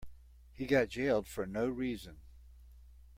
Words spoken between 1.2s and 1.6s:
for